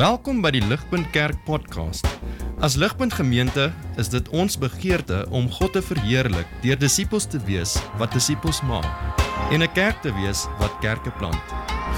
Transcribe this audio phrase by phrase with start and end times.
[0.00, 2.06] Welkom by die Ligpunt Kerk podcast.
[2.64, 3.66] As Ligpunt Gemeente
[4.00, 8.88] is dit ons begeerte om God te verheerlik deur disippels te wees wat disippels maak
[9.52, 11.44] en 'n kerk te wees wat kerke plant.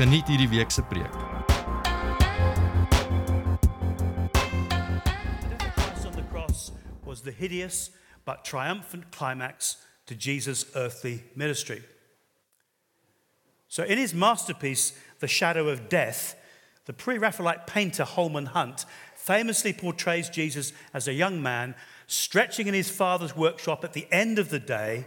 [0.03, 1.15] Geniet hierdie week se preek.
[5.47, 6.73] death on the cross
[7.05, 7.93] was the hideous
[8.25, 11.83] but triumphant climax to Jesus' earthly ministry.
[13.69, 16.42] So, in his masterpiece, The Shadow of Death,
[16.85, 18.85] the pre Raphaelite painter Holman Hunt
[19.15, 21.75] famously portrays Jesus as a young man
[22.07, 25.07] stretching in his father's workshop at the end of the day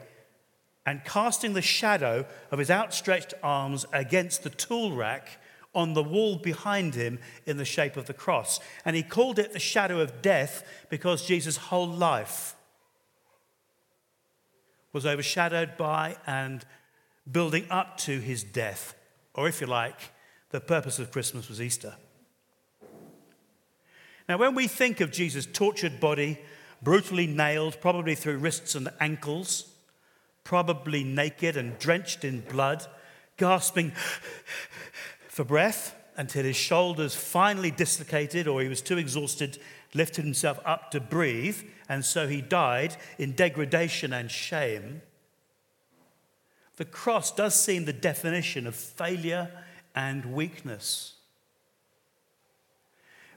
[0.85, 5.39] and casting the shadow of his outstretched arms against the tool rack
[5.73, 8.59] on the wall behind him in the shape of the cross.
[8.85, 12.55] And he called it the shadow of death because Jesus' whole life
[14.93, 16.63] was overshadowed by and
[17.29, 18.95] building up to his death.
[19.33, 20.13] Or, if you like,
[20.49, 21.95] the purpose of Christmas was Easter.
[24.27, 26.39] Now, when we think of Jesus' tortured body,
[26.81, 29.71] brutally nailed, probably through wrists and ankles,
[30.43, 32.85] probably naked and drenched in blood,
[33.37, 33.91] gasping
[35.27, 39.59] for breath until his shoulders finally dislocated or he was too exhausted,
[39.93, 45.01] lifted himself up to breathe, and so he died in degradation and shame.
[46.77, 49.51] The cross does seem the definition of failure
[49.95, 51.13] and weakness.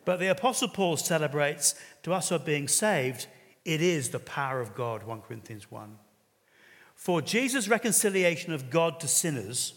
[0.04, 3.26] But the Apostle Paul celebrates to us who are being saved,
[3.64, 5.98] it is the power of God, 1 Corinthians 1.
[6.94, 9.74] For Jesus' reconciliation of God to sinners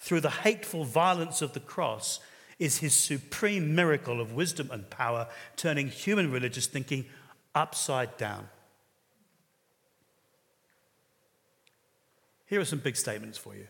[0.00, 2.20] through the hateful violence of the cross
[2.58, 7.04] is his supreme miracle of wisdom and power, turning human religious thinking
[7.54, 8.48] upside down.
[12.46, 13.66] Here are some big statements for you.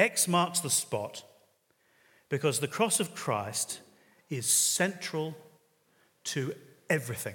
[0.00, 1.24] X marks the spot
[2.30, 3.80] because the cross of Christ
[4.30, 5.36] is central
[6.24, 6.54] to
[6.88, 7.34] everything.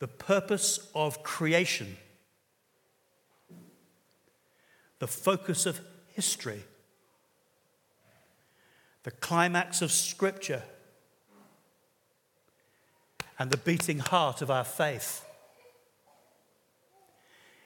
[0.00, 1.96] The purpose of creation,
[4.98, 6.62] the focus of history,
[9.04, 10.62] the climax of Scripture,
[13.38, 15.24] and the beating heart of our faith.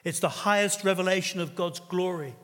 [0.04, 2.36] It's the highest revelation of God's glory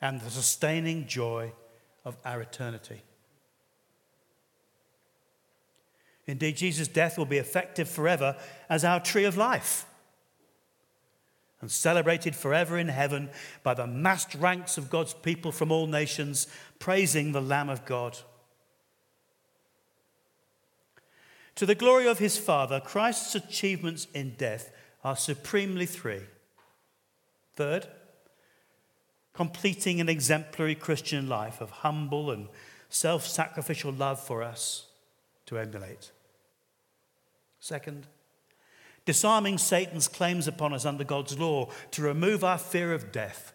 [0.00, 1.52] and the sustaining joy
[2.04, 3.02] of our eternity.
[6.26, 8.36] Indeed, Jesus' death will be effective forever
[8.68, 9.86] as our tree of life
[11.60, 13.30] and celebrated forever in heaven
[13.62, 16.46] by the massed ranks of God's people from all nations,
[16.78, 18.18] praising the Lamb of God.
[21.54, 24.70] To the glory of his Father, Christ's achievements in death
[25.02, 26.22] are supremely three.
[27.54, 27.86] Third,
[29.36, 32.48] completing an exemplary Christian life of humble and
[32.88, 34.86] self sacrificial love for us
[35.44, 36.10] to emulate.
[37.60, 38.06] Second,
[39.04, 43.52] disarming Satan's claims upon us under God's law to remove our fear of death.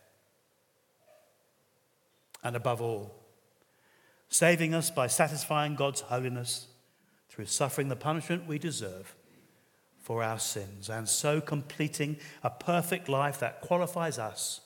[2.44, 3.16] And above all,
[4.30, 6.68] saving us by satisfying God's holiness
[7.30, 9.16] through suffering the punishment we deserve
[10.00, 14.62] for our sins, and so completing a perfect life that qualifies us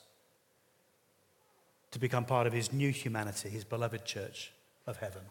[1.96, 4.52] to become part of his new humanity, his beloved church
[4.86, 5.22] of heaven.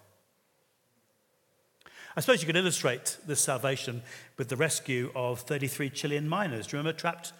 [2.18, 4.02] I suppose you could illustrate this salvation
[4.36, 6.66] with the rescue of 33 Chilean miners.
[6.66, 7.34] Do you remember trapped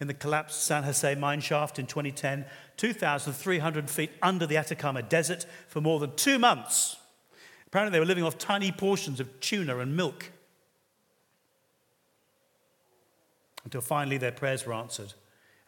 [0.00, 2.44] in the collapsed San Jose mine shaft in 2010,
[2.76, 6.98] 2,300 feet under the Atacama Desert for more than two months?
[7.66, 10.30] Apparently, they were living off tiny portions of tuna and milk
[13.64, 15.14] until finally their prayers were answered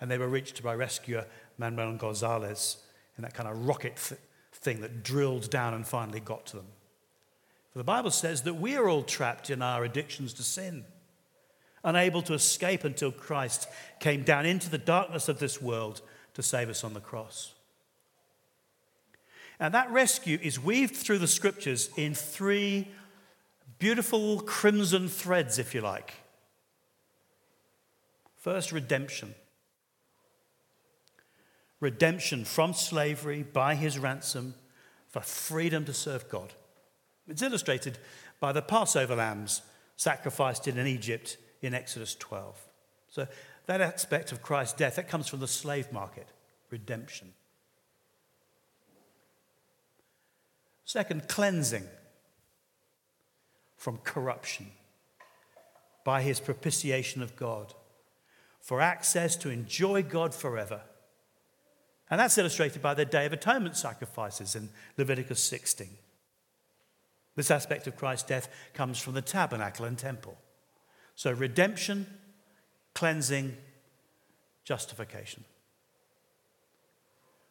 [0.00, 1.26] and they were reached by rescuer
[1.58, 2.76] Manuel Gonzalez
[3.20, 4.18] in that kind of rocket th-
[4.54, 6.66] thing that drilled down and finally got to them.
[7.70, 10.86] For the Bible says that we are all trapped in our addictions to sin,
[11.84, 13.68] unable to escape until Christ
[14.00, 16.00] came down into the darkness of this world
[16.32, 17.52] to save us on the cross.
[19.58, 22.88] And that rescue is weaved through the scriptures in three
[23.78, 26.14] beautiful crimson threads, if you like.
[28.38, 29.34] First, redemption.
[31.80, 34.54] Redemption from slavery by his ransom
[35.08, 36.52] for freedom to serve God.
[37.26, 37.98] It's illustrated
[38.38, 39.62] by the Passover lambs
[39.96, 42.58] sacrificed in Egypt in Exodus 12.
[43.08, 43.26] So,
[43.66, 46.28] that aspect of Christ's death, that comes from the slave market,
[46.70, 47.32] redemption.
[50.84, 51.84] Second, cleansing
[53.76, 54.72] from corruption
[56.04, 57.74] by his propitiation of God
[58.60, 60.82] for access to enjoy God forever
[62.10, 65.88] And that's illustrated by the Day of Atonement sacrifices in Leviticus 16.
[67.36, 70.36] This aspect of Christ's death comes from the tabernacle and temple.
[71.14, 72.06] So, redemption,
[72.94, 73.56] cleansing,
[74.64, 75.44] justification.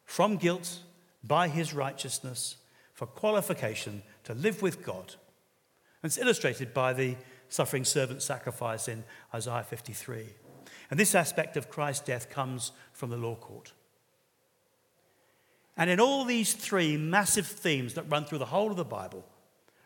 [0.04, 0.80] From guilt,
[1.24, 2.56] by his righteousness,
[2.92, 5.14] for qualification to live with God.
[6.02, 7.16] And it's illustrated by the
[7.48, 9.04] suffering servant sacrifice in
[9.34, 10.26] Isaiah 53.
[10.90, 13.72] And this aspect of Christ's death comes from the law court.
[15.80, 19.24] And in all these three massive themes that run through the whole of the Bible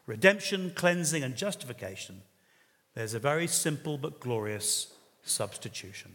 [0.06, 2.20] redemption, cleansing, and justification
[2.94, 4.92] there's a very simple but glorious
[5.22, 6.14] substitution.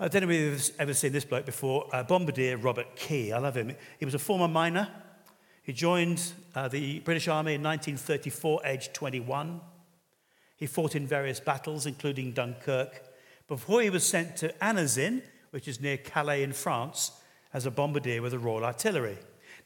[0.00, 3.32] I don't know if you've ever seen this bloke before, uh, Bombardier Robert Key.
[3.32, 3.76] I love him.
[3.98, 4.88] He was a former miner.
[5.62, 9.60] He joined uh, the British Army in 1934, aged 21.
[10.56, 13.02] He fought in various battles, including Dunkirk,
[13.46, 15.22] before he was sent to Anzin,
[15.54, 17.12] which is near Calais in France,
[17.52, 19.16] as a bombardier with the Royal Artillery.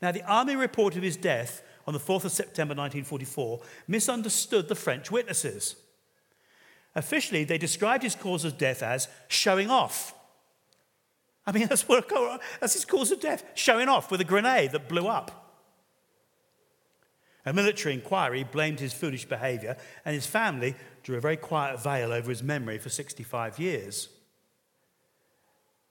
[0.03, 4.75] Now, the army report of his death on the 4th of September 1944 misunderstood the
[4.75, 5.77] French witnesses.
[6.95, 10.15] Officially, they described his cause of death as showing off.
[11.47, 12.07] I mean, that's, what,
[12.61, 15.55] that's his cause of death showing off with a grenade that blew up.
[17.47, 22.13] A military inquiry blamed his foolish behavior, and his family drew a very quiet veil
[22.13, 24.11] over his memory for 65 years.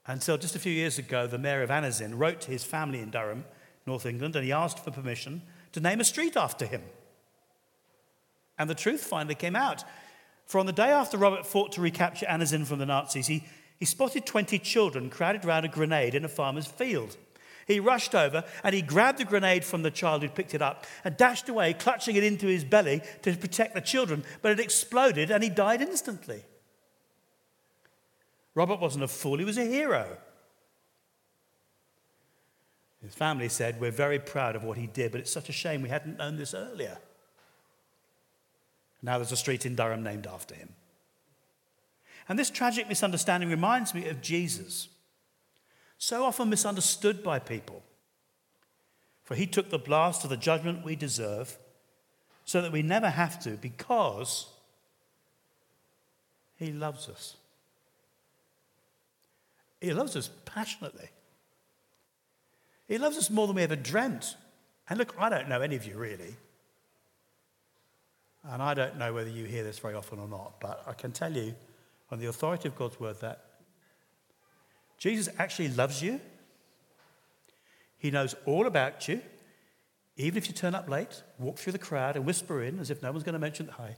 [0.07, 3.11] Until just a few years ago, the mayor of Anzin wrote to his family in
[3.11, 3.43] Durham,
[3.85, 5.41] North England, and he asked for permission
[5.73, 6.81] to name a street after him.
[8.57, 9.83] And the truth finally came out.
[10.45, 13.43] For on the day after Robert fought to recapture Anzin from the Nazis, he,
[13.77, 17.17] he spotted 20 children crowded round a grenade in a farmer's field.
[17.67, 20.85] He rushed over and he grabbed the grenade from the child who picked it up
[21.03, 25.29] and dashed away, clutching it into his belly to protect the children, but it exploded
[25.29, 26.45] and he died instantly.
[28.57, 30.17] Robert wasn't a fool, he was a hero.
[33.03, 35.83] His family said, We're very proud of what he did, but it's such a shame
[35.83, 36.97] we hadn't known this earlier.
[39.03, 40.69] Now there's a street in Durham named after him.
[42.27, 44.87] And this tragic misunderstanding reminds me of Jesus,
[45.99, 47.83] so often misunderstood by people.
[49.23, 51.59] For he took the blast of the judgment we deserve
[52.43, 54.47] so that we never have to because
[56.55, 57.35] he loves us.
[59.79, 61.09] He loves us passionately.
[62.87, 64.35] He loves us more than we ever dreamt.
[64.89, 66.35] And look, I don't know any of you really.
[68.43, 71.11] And I don't know whether you hear this very often or not, but I can
[71.11, 71.53] tell you
[72.09, 73.43] on the authority of God's word that
[74.97, 76.21] Jesus actually loves you.
[77.97, 79.21] He knows all about you.
[80.15, 83.03] Even if you turn up late, walk through the crowd and whisper in as if
[83.03, 83.97] no one's going to mention hi.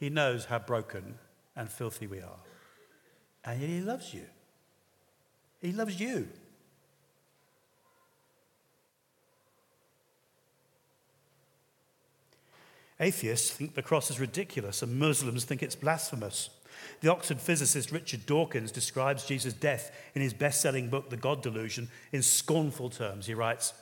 [0.00, 1.16] He knows how broken
[1.54, 2.40] and filthy we are.
[3.44, 4.24] And yet He loves you.
[5.60, 6.26] He loves you.
[12.98, 16.50] Atheists think the cross is ridiculous, and Muslims think it's blasphemous.
[17.00, 21.42] The Oxford physicist Richard Dawkins describes Jesus' death in his best selling book, The God
[21.42, 23.26] Delusion, in scornful terms.
[23.26, 23.72] He writes,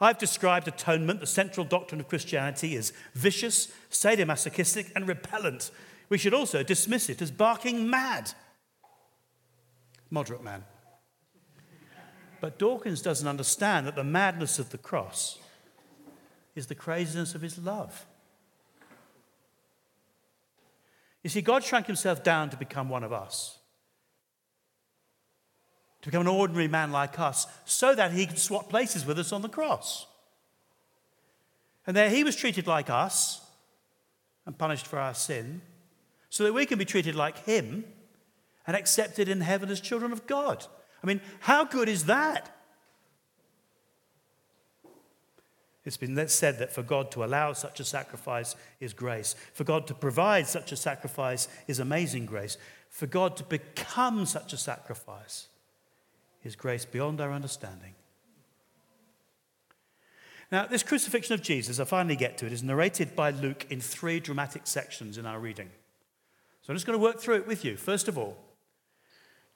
[0.00, 5.70] I've described atonement, the central doctrine of Christianity, as vicious, sadomasochistic, and repellent.
[6.08, 8.32] We should also dismiss it as barking mad.
[10.10, 10.64] Moderate man.
[12.40, 15.38] But Dawkins doesn't understand that the madness of the cross
[16.54, 18.06] is the craziness of his love.
[21.22, 23.58] You see, God shrank himself down to become one of us
[26.06, 29.32] to become an ordinary man like us so that he could swap places with us
[29.32, 30.06] on the cross.
[31.84, 33.44] And there he was treated like us
[34.46, 35.62] and punished for our sin
[36.30, 37.84] so that we can be treated like him
[38.68, 40.64] and accepted in heaven as children of God.
[41.02, 42.54] I mean, how good is that?
[45.84, 49.34] It's been said that for God to allow such a sacrifice is grace.
[49.54, 52.58] For God to provide such a sacrifice is amazing grace.
[52.90, 55.48] For God to become such a sacrifice
[56.46, 57.94] his grace beyond our understanding.
[60.52, 63.80] Now, this crucifixion of Jesus, I finally get to it, is narrated by Luke in
[63.80, 65.70] three dramatic sections in our reading.
[66.62, 67.76] So I'm just going to work through it with you.
[67.76, 68.36] First of all,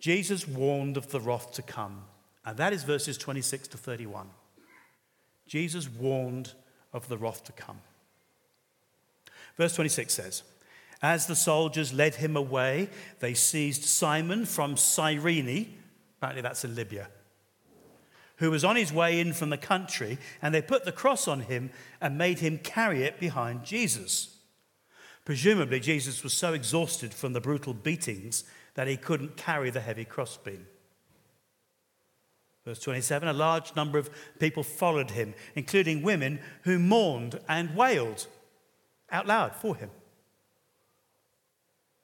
[0.00, 2.02] Jesus warned of the wrath to come,
[2.44, 4.28] and that is verses 26 to 31.
[5.46, 6.54] Jesus warned
[6.92, 7.78] of the wrath to come.
[9.56, 10.42] Verse 26 says,
[11.02, 12.88] As the soldiers led him away,
[13.20, 15.79] they seized Simon from Cyrene
[16.20, 17.08] Apparently, that's in Libya.
[18.36, 21.40] who was on his way in from the country, and they put the cross on
[21.40, 24.36] him and made him carry it behind Jesus.
[25.26, 30.06] Presumably, Jesus was so exhausted from the brutal beatings that he couldn't carry the heavy
[30.06, 30.66] crossbeam.
[32.64, 38.26] Verse 27 A large number of people followed him, including women who mourned and wailed
[39.10, 39.90] out loud for him.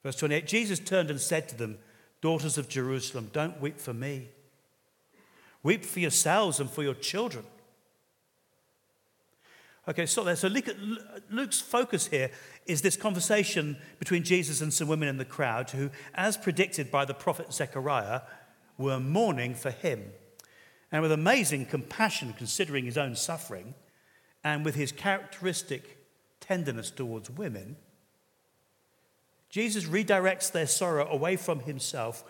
[0.03, 1.79] Verse 28 Jesus turned and said to them,
[2.21, 4.29] Daughters of Jerusalem, don't weep for me.
[5.63, 7.45] Weep for yourselves and for your children.
[9.89, 10.35] Okay, so there.
[10.35, 10.49] So
[11.31, 12.31] Luke's focus here
[12.67, 17.05] is this conversation between Jesus and some women in the crowd who, as predicted by
[17.05, 18.23] the prophet Zechariah,
[18.79, 20.13] were mourning for him.
[20.91, 23.75] And with amazing compassion, considering his own suffering,
[24.43, 25.99] and with his characteristic
[26.41, 27.77] tenderness towards women,
[29.50, 32.25] Jesus redirects their sorrow away from himself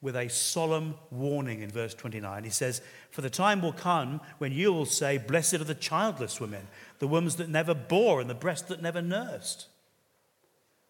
[0.00, 2.44] with a solemn warning in verse 29.
[2.44, 6.40] He says, For the time will come when you will say, Blessed are the childless
[6.40, 6.68] women,
[7.00, 9.66] the wombs that never bore, and the breast that never nursed.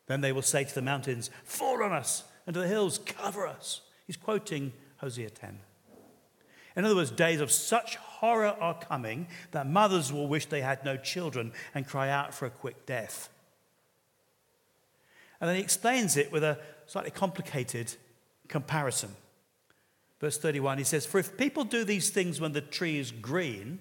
[0.06, 3.46] Then they will say to the mountains, Fall on us, and to the hills, cover
[3.46, 3.80] us.
[4.06, 5.58] He's quoting Hosea 10.
[6.76, 10.84] In other words, days of such horror are coming that mothers will wish they had
[10.84, 13.30] no children and cry out for a quick death.
[15.40, 17.94] And then he explains it with a slightly complicated
[18.48, 19.10] comparison.
[20.20, 23.78] Verse 31, he says, For if people do these things when the tree is green,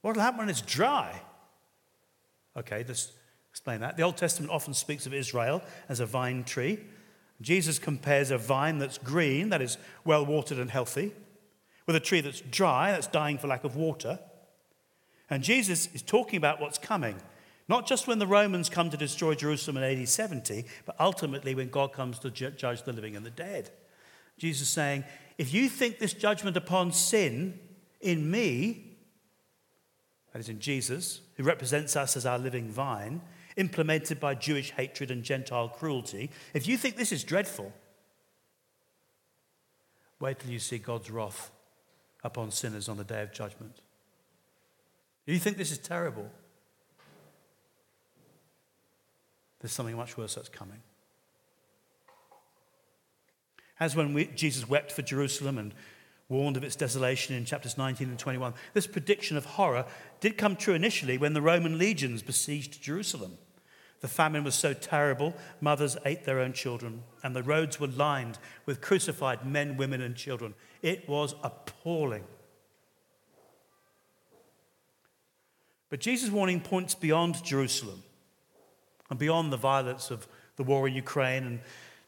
[0.00, 1.20] what will happen when it's dry?
[2.56, 3.12] Okay, let's
[3.50, 3.96] explain that.
[3.96, 6.78] The Old Testament often speaks of Israel as a vine tree.
[7.40, 11.12] Jesus compares a vine that's green, that is well watered and healthy,
[11.86, 14.18] with a tree that's dry, that's dying for lack of water.
[15.28, 17.16] And Jesus is talking about what's coming.
[17.68, 21.70] Not just when the Romans come to destroy Jerusalem in AD 70, but ultimately when
[21.70, 23.70] God comes to ju- judge the living and the dead.
[24.36, 25.04] Jesus saying,
[25.38, 27.58] if you think this judgment upon sin
[28.00, 28.96] in me,
[30.32, 33.22] that is in Jesus, who represents us as our living vine,
[33.56, 37.72] implemented by Jewish hatred and Gentile cruelty, if you think this is dreadful,
[40.20, 41.50] wait till you see God's wrath
[42.22, 43.80] upon sinners on the day of judgment.
[45.26, 46.30] If you think this is terrible,
[49.64, 50.82] there's something much worse that's coming.
[53.80, 55.72] As when we, Jesus wept for Jerusalem and
[56.28, 59.86] warned of its desolation in chapters 19 and 21, this prediction of horror
[60.20, 63.38] did come true initially when the Roman legions besieged Jerusalem.
[64.02, 68.36] The famine was so terrible, mothers ate their own children, and the roads were lined
[68.66, 70.52] with crucified men, women, and children.
[70.82, 72.24] It was appalling.
[75.88, 78.02] But Jesus' warning points beyond Jerusalem
[79.14, 81.60] and beyond the violence of the war in Ukraine and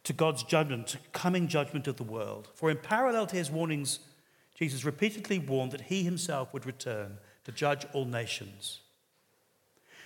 [0.02, 2.48] to God's judgment, to coming judgment of the world.
[2.56, 4.00] For in parallel to his warnings,
[4.56, 8.80] Jesus repeatedly warned that he himself would return to judge all nations,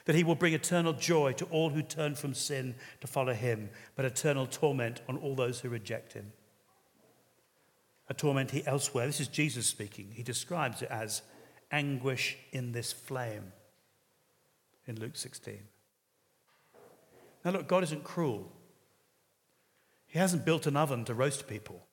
[0.05, 3.71] that he will bring eternal joy to all who turn from sin to follow him,
[3.97, 6.33] but eternal torment on all those who reject him.
[8.11, 11.23] A torment he elsewhere, this is Jesus speaking, he describes it as
[11.73, 13.53] anguish in this flame
[14.87, 15.61] in Luke 16.
[17.45, 18.53] Now, look, God isn't cruel.
[20.07, 21.87] He hasn't built an oven to roast people.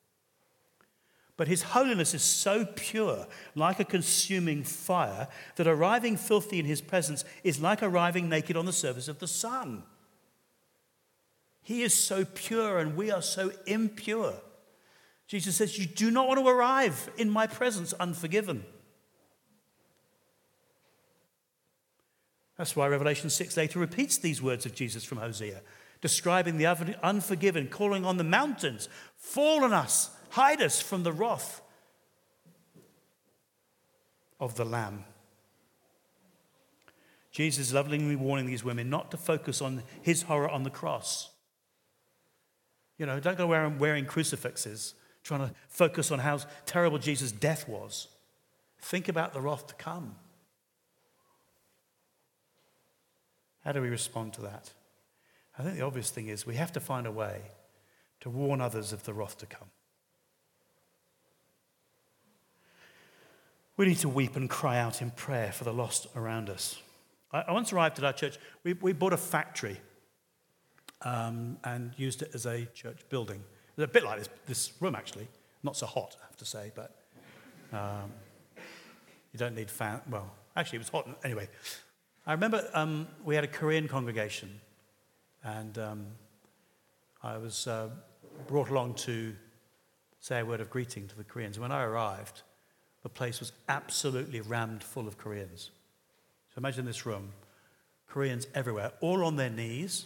[1.36, 6.80] But his holiness is so pure, like a consuming fire, that arriving filthy in his
[6.80, 9.84] presence is like arriving naked on the surface of the sun.
[11.62, 14.34] He is so pure, and we are so impure.
[15.28, 18.64] Jesus says, You do not want to arrive in my presence unforgiven.
[22.58, 25.62] That's why Revelation 6 later repeats these words of Jesus from Hosea,
[26.00, 26.66] describing the
[27.02, 31.62] unforgiven, calling on the mountains, Fall on us, hide us from the wrath
[34.40, 35.04] of the Lamb.
[37.30, 41.30] Jesus is lovingly warning these women not to focus on his horror on the cross.
[42.98, 47.68] You know, don't go around wearing crucifixes, trying to focus on how terrible Jesus' death
[47.68, 48.08] was.
[48.80, 50.16] Think about the wrath to come.
[53.68, 54.70] How do we respond to that?
[55.58, 57.42] I think the obvious thing is we have to find a way
[58.20, 59.68] to warn others of the wrath to come.
[63.76, 66.80] We need to weep and cry out in prayer for the lost around us.
[67.30, 68.38] I, once arrived at our church.
[68.64, 69.78] We, we bought a factory
[71.02, 73.44] um, and used it as a church building.
[73.76, 75.28] It's a bit like this, this room, actually.
[75.62, 76.96] Not so hot, I have to say, but
[77.74, 78.10] um,
[79.34, 80.00] you don't need fan.
[80.08, 81.06] Well, actually, it was hot.
[81.22, 81.50] Anyway,
[82.28, 84.60] I remember um, we had a Korean congregation,
[85.42, 86.06] and um,
[87.22, 87.88] I was uh,
[88.46, 89.34] brought along to
[90.20, 91.58] say a word of greeting to the Koreans.
[91.58, 92.42] When I arrived,
[93.02, 95.70] the place was absolutely rammed full of Koreans.
[96.50, 97.32] So imagine this room
[98.06, 100.04] Koreans everywhere, all on their knees,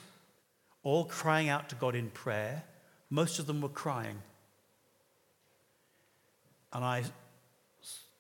[0.85, 2.62] all crying out to God in prayer.
[3.11, 4.23] Most of them were crying.
[6.73, 7.02] And I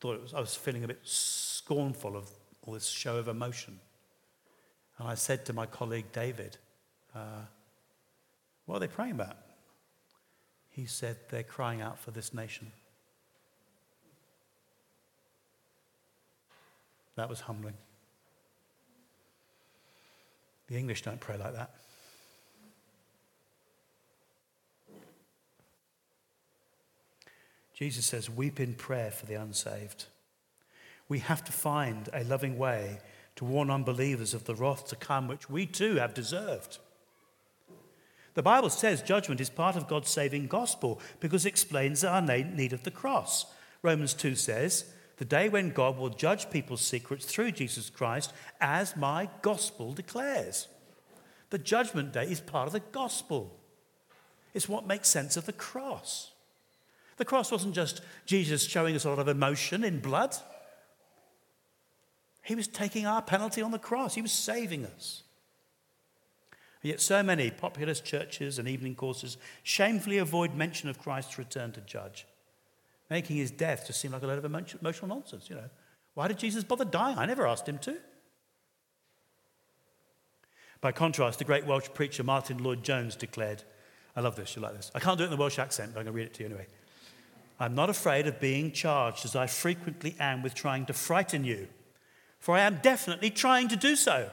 [0.00, 2.28] thought was, I was feeling a bit scornful of
[2.62, 3.78] all this show of emotion.
[5.02, 6.58] And I said to my colleague David,
[7.12, 7.46] uh,
[8.66, 9.36] What are they praying about?
[10.70, 12.70] He said, They're crying out for this nation.
[17.16, 17.74] That was humbling.
[20.68, 21.74] The English don't pray like that.
[27.74, 30.04] Jesus says, Weep in prayer for the unsaved.
[31.08, 33.00] We have to find a loving way
[33.36, 36.78] to warn unbelievers of the wrath to come, which we too have deserved.
[38.34, 42.72] The Bible says judgment is part of God's saving gospel because it explains our need
[42.72, 43.46] of the cross.
[43.82, 44.86] Romans 2 says,
[45.18, 50.68] The day when God will judge people's secrets through Jesus Christ, as my gospel declares.
[51.50, 53.58] The judgment day is part of the gospel,
[54.54, 56.32] it's what makes sense of the cross.
[57.16, 60.36] The cross wasn't just Jesus showing us a lot of emotion in blood.
[62.42, 64.14] He was taking our penalty on the cross.
[64.14, 65.22] He was saving us.
[66.82, 71.70] And yet, so many populist churches and evening courses shamefully avoid mention of Christ's return
[71.72, 72.26] to judge,
[73.08, 75.48] making his death just seem like a load of emotional nonsense.
[75.48, 75.70] You know,
[76.14, 77.18] why did Jesus bother dying?
[77.18, 77.96] I never asked him to.
[80.80, 83.62] By contrast, the great Welsh preacher Martyn Lloyd-Jones declared,
[84.16, 84.90] I love this, you like this.
[84.96, 86.40] I can't do it in the Welsh accent, but I'm going to read it to
[86.42, 86.66] you anyway.
[87.60, 91.68] I'm not afraid of being charged, as I frequently am, with trying to frighten you,
[92.42, 94.28] for I am definitely trying to do so.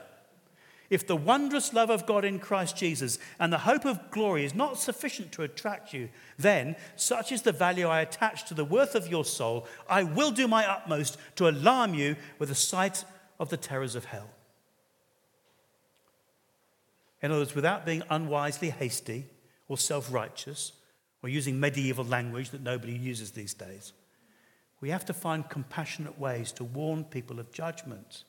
[0.90, 4.56] If the wondrous love of God in Christ Jesus and the hope of glory is
[4.56, 8.96] not sufficient to attract you, then, such is the value I attach to the worth
[8.96, 13.06] of your soul, I will do my utmost to alarm you with the sight
[13.40, 14.32] of the terrors of hell.
[17.22, 19.28] In other words, without being unwisely hasty
[19.68, 20.72] or self righteous,
[21.22, 23.94] or using medieval language that nobody uses these days.
[24.82, 28.24] We have to find compassionate ways to warn people of judgment.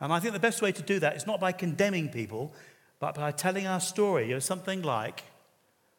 [0.00, 2.54] And I think the best way to do that is not by condemning people,
[2.98, 4.28] but by telling our story.
[4.28, 5.24] You know, something like,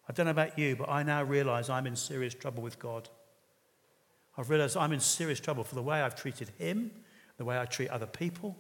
[0.10, 3.10] I don't know about you, but I now realize I'm in serious trouble with God.
[4.38, 6.92] I've realized I'm in serious trouble for the way I've treated Him,
[7.38, 8.58] the way I treat other people.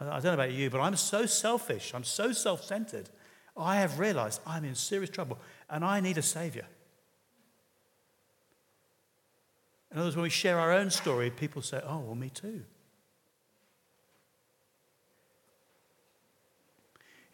[0.00, 3.10] I don't know about you, but I'm so selfish, I'm so self centered.
[3.56, 5.38] I have realized I'm in serious trouble
[5.68, 6.66] and I need a Savior.
[9.90, 12.62] In other words, when we share our own story, people say, Oh, well, me too.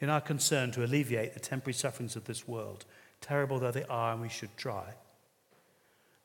[0.01, 2.85] In our concern to alleviate the temporary sufferings of this world,
[3.21, 4.95] terrible though they are, and we should try,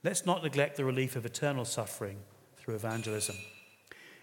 [0.04, 2.18] let's not neglect the relief of eternal suffering
[2.58, 3.38] through evangelism.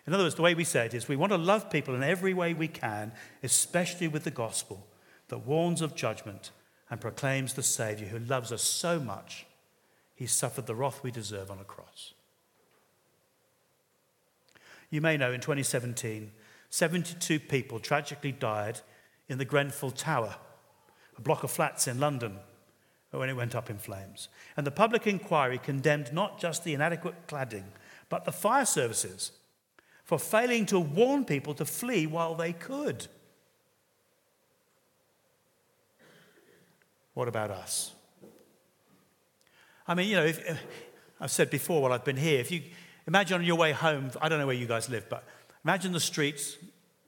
[0.06, 2.02] In other words, the way we say it is we want to love people in
[2.02, 4.86] every way we can, especially with the gospel
[5.28, 6.50] that warns of judgment
[6.90, 9.45] and proclaims the Savior who loves us so much,
[10.16, 12.14] he suffered the wrath we deserve on a cross.
[14.90, 16.32] You may know in 2017,
[16.70, 18.80] 72 people tragically died
[19.28, 20.36] in the Grenfell Tower,
[21.16, 22.38] a block of flats in London,
[23.10, 24.28] when it went up in flames.
[24.56, 27.64] And the public inquiry condemned not just the inadequate cladding,
[28.08, 29.32] but the fire services
[30.04, 33.06] for failing to warn people to flee while they could.
[37.14, 37.95] What about us?
[39.88, 40.40] I mean, you know, if,
[41.20, 42.62] I've said before while I've been here, if you
[43.06, 45.24] imagine on your way home, I don't know where you guys live, but
[45.64, 46.56] imagine the streets,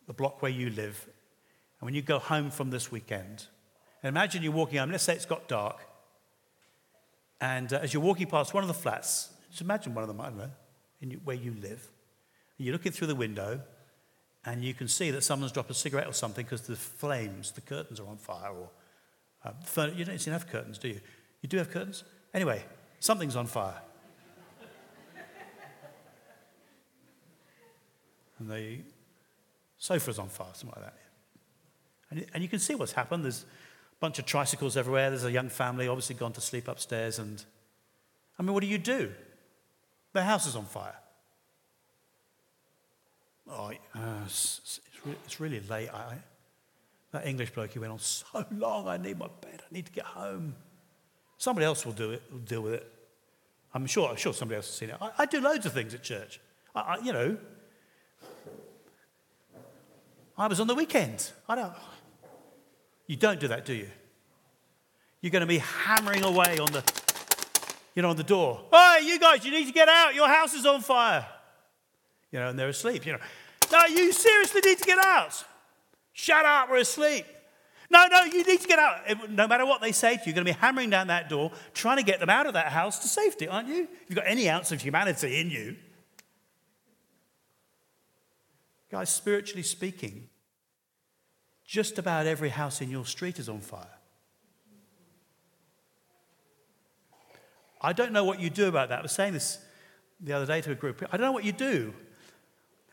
[0.07, 1.05] the block where you live,
[1.81, 3.47] and when you go home from this weekend,
[4.03, 5.79] and imagine you're walking home, let's say it's got dark,
[7.41, 10.21] and uh, as you're walking past one of the flats, just imagine one of them,
[10.21, 11.89] I don't know, where you live,
[12.59, 13.61] and you're looking through the window,
[14.45, 17.61] and you can see that someone's dropped a cigarette or something because the flames, the
[17.61, 18.71] curtains are on fire, or
[19.45, 19.55] um,
[19.97, 21.01] you don't have curtains, do you?
[21.43, 22.05] You do have curtains?
[22.39, 22.63] Anyway,
[23.01, 23.75] something's on fire.
[28.39, 28.79] and the
[29.77, 30.99] sofa's on fire, something like that.
[32.13, 33.25] And, and you can see what's happened.
[33.25, 35.11] There's a bunch of tricycles everywhere.
[35.11, 37.19] There's a young family, obviously gone to sleep upstairs.
[37.19, 37.45] And
[38.39, 39.11] I mean, what do you do?
[40.13, 40.95] The house is on fire.
[43.51, 44.79] Oh, uh, it's,
[45.27, 45.89] it's, really late.
[45.93, 46.19] I,
[47.11, 49.93] that English bloke, he went on so long, I need my bed, I need to
[49.93, 50.55] get home.
[51.39, 52.93] Somebody else will do it, will deal with it.
[53.73, 54.97] I'm sure, I'm sure somebody else has seen it.
[55.01, 56.41] I, I do loads of things at church.
[56.75, 57.37] I, I, you know,
[60.37, 61.31] I was on the weekend.
[61.49, 61.73] I don't.
[63.07, 63.89] You don't do that, do you?
[65.21, 66.85] You're going to be hammering away on the
[67.95, 68.61] you know, on the door.
[68.71, 70.15] Hey, you guys, you need to get out.
[70.15, 71.27] Your house is on fire.
[72.31, 73.05] You know, and they're asleep.
[73.05, 73.19] You know,
[73.73, 75.43] no, you seriously need to get out.
[76.13, 77.27] Shut up, we're asleep.
[77.91, 79.31] No, no, you need to get out.
[79.31, 81.53] No matter what they say to you, you're going to be hammering down that door,
[81.73, 83.85] trying to get them out of that house to safety, aren't you?
[83.85, 85.77] If you've got any ounce of humanity in you.
[88.91, 90.29] Guys, spiritually speaking,
[91.67, 93.87] just about every house in your street is on fire.
[97.81, 98.99] I don't know what you do about that.
[98.99, 99.59] I was saying this
[100.21, 101.03] the other day to a group.
[101.13, 101.95] I don't know what you do.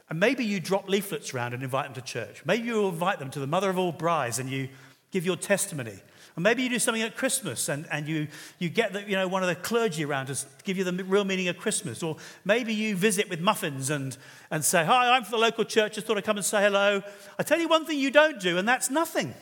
[0.10, 2.44] And maybe you drop leaflets around and invite them to church.
[2.46, 4.70] Maybe you invite them to the mother of all brides and you
[5.12, 6.00] give your testimony.
[6.38, 8.28] Or maybe you do something at Christmas and, and you,
[8.60, 11.24] you get the, you know, one of the clergy around to give you the real
[11.24, 12.04] meaning of Christmas.
[12.04, 14.18] Or maybe you visit with muffins and,
[14.52, 17.02] and say, Hi, I'm from the local church, just thought I'd come and say hello.
[17.40, 19.34] I tell you one thing you don't do, and that's nothing.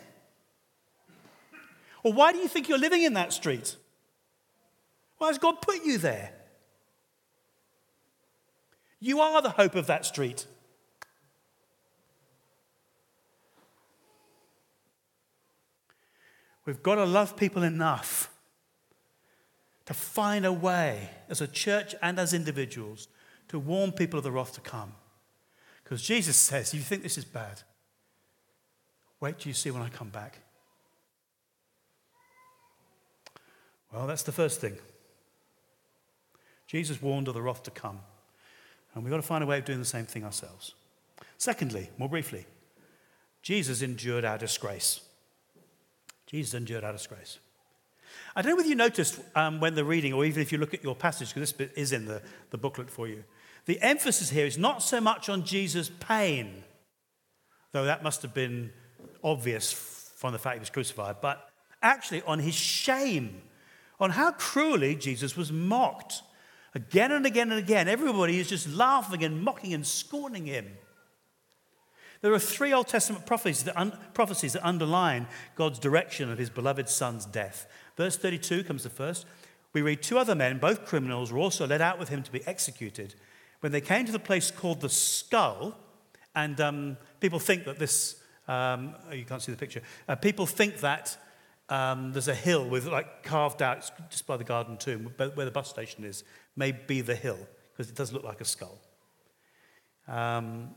[2.04, 3.76] Or why do you think you're living in that street?
[5.18, 6.32] Why has God put you there?
[9.00, 10.46] You are the hope of that street.
[16.66, 18.30] We've got to love people enough
[19.86, 23.08] to find a way as a church and as individuals
[23.50, 24.94] to warn people of the wrath to come.
[25.84, 27.62] Because Jesus says, if you think this is bad,
[29.20, 30.40] wait till you see when I come back.
[33.92, 34.78] Well, that's the first thing.
[36.66, 38.00] Jesus warned of the wrath to come.
[38.96, 40.74] And we've got to find a way of doing the same thing ourselves.
[41.38, 42.46] Secondly, more briefly,
[43.42, 45.02] Jesus endured our disgrace.
[46.34, 47.38] Jesus endured our disgrace.
[48.36, 50.74] I don't know whether you noticed um, when the reading, or even if you look
[50.74, 53.24] at your passage, because this bit is in the, the booklet for you,
[53.66, 56.64] the emphasis here is not so much on Jesus' pain,
[57.72, 58.72] though that must have been
[59.24, 61.50] obvious from the fact he was crucified, but
[61.84, 63.44] actually on his shame,
[64.00, 66.24] on how cruelly Jesus was mocked.
[66.74, 70.66] Again and again and again, everybody is just laughing and mocking and scorning him.
[72.24, 76.50] There are three Old Testament prophecies that, un- prophecies that underline God's direction of his
[76.50, 77.68] beloved son's death.
[77.98, 79.26] Verse 32 comes the first.
[79.74, 82.42] We read two other men, both criminals, were also led out with him to be
[82.48, 83.16] executed.
[83.60, 85.78] When they came to the place called the skull,
[86.34, 90.46] and um, people think that this, um, oh, you can't see the picture, uh, people
[90.46, 91.18] think that
[91.68, 95.52] um, there's a hill with like carved out just by the garden tomb where the
[95.52, 96.24] bus station is,
[96.56, 97.40] may be the hill
[97.74, 98.80] because it does look like a skull.
[100.08, 100.70] Um,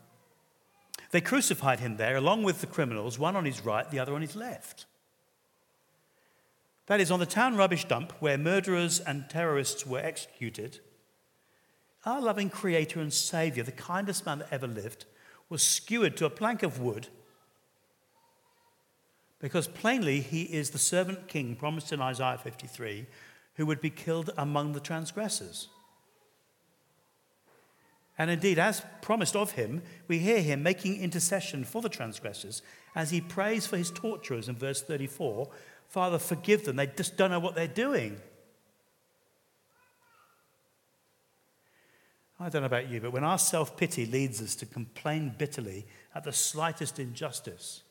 [1.11, 4.23] they crucified him there along with the criminals, one on his right, the other on
[4.23, 4.87] his left.
[6.87, 10.81] That is, on the town rubbish dump where murderers and terrorists were executed,
[12.05, 15.05] our loving Creator and Saviour, the kindest man that ever lived,
[15.49, 17.09] was skewered to a plank of wood
[19.39, 23.07] because plainly he is the servant king promised in Isaiah 53
[23.55, 25.69] who would be killed among the transgressors.
[28.19, 32.63] And indeed, as promised of him, we hear him making intercession for the transgressors
[32.95, 35.49] as he prays for his torturers in verse 34
[35.89, 36.77] Father, forgive them.
[36.77, 38.21] They just don't know what they're doing.
[42.39, 45.87] I don't know about you, but when our self pity leads us to complain bitterly
[46.15, 47.83] at the slightest injustice,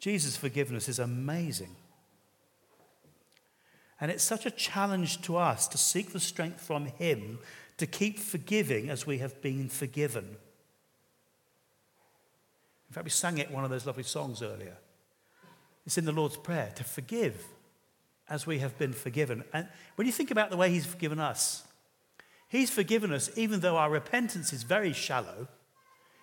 [0.00, 1.76] Jesus' forgiveness is amazing.
[4.00, 7.38] And it's such a challenge to us to seek the strength from Him
[7.78, 10.36] to keep forgiving as we have been forgiven.
[12.88, 14.76] In fact, we sang it one of those lovely songs earlier.
[15.84, 17.44] It's in the Lord's Prayer to forgive
[18.28, 19.44] as we have been forgiven.
[19.52, 21.64] And when you think about the way He's forgiven us,
[22.48, 25.48] He's forgiven us even though our repentance is very shallow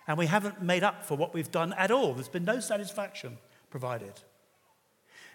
[0.06, 2.14] and we haven't made up for what we've done at all.
[2.14, 3.38] There's been no satisfaction
[3.70, 4.12] provided.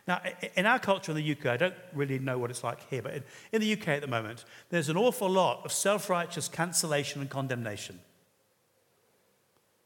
[0.10, 0.20] Now,
[0.56, 3.22] in our culture in the UK, I don't really know what it's like here, but
[3.52, 7.30] in the UK at the moment, there's an awful lot of self righteous cancellation and
[7.30, 8.00] condemnation.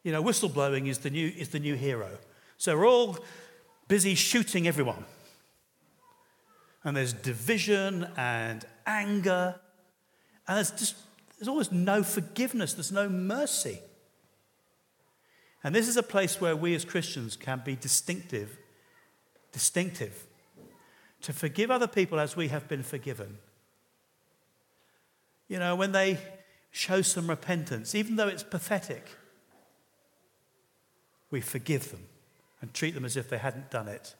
[0.01, 2.07] You know, whistleblowing is the, new, is the new hero.
[2.57, 3.17] So we're all
[3.89, 5.03] busy shooting everyone.
[6.85, 9.59] And there's division and anger,
[10.47, 10.95] and there's just
[11.37, 13.79] there's almost no forgiveness, there's no mercy.
[15.65, 18.57] And this is a place where we as Christians can be distinctive
[19.53, 20.27] distinctive.
[21.21, 23.37] To forgive other people as we have been forgiven.
[25.47, 26.19] You know, when they
[26.71, 29.07] show some repentance, even though it's pathetic,
[31.31, 32.01] we forgive them
[32.59, 34.15] and treat them as if they hadn't done it.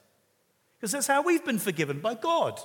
[0.78, 2.60] Because that's how we've been forgiven by God.